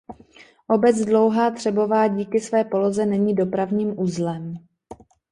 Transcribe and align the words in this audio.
Obec 0.67 0.99
Dlouhá 1.05 1.51
Třebová 1.51 2.07
díky 2.07 2.39
své 2.39 2.63
poloze 2.63 3.05
není 3.05 3.33
dopravním 3.35 3.99
uzlem. 3.99 4.53